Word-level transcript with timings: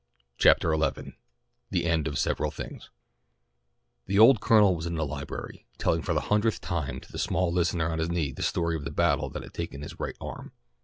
CHAPTER 0.39 0.75
XI 0.75 1.13
THE 1.69 1.85
END 1.85 2.07
OF 2.07 2.17
SEVERAL 2.17 2.49
THINGS 2.49 2.89
THE 4.07 4.17
old 4.17 4.41
Colonel 4.41 4.75
was 4.75 4.87
in 4.87 4.95
the 4.95 5.05
library, 5.05 5.67
telling 5.77 6.01
for 6.01 6.15
the 6.15 6.21
hundredth 6.21 6.59
time 6.59 6.99
to 7.01 7.11
the 7.11 7.19
small 7.19 7.51
listener 7.53 7.87
on 7.87 7.99
his 7.99 8.09
knee 8.09 8.31
the 8.31 8.41
story 8.41 8.75
of 8.75 8.83
the 8.83 8.89
battle 8.89 9.29
that 9.29 9.43
had 9.43 9.53
taken 9.53 9.83
his 9.83 9.99
right 9.99 10.17
arm. 10.19 10.53